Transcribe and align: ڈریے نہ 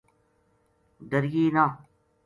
ڈریے 1.09 1.45
نہ 1.55 1.65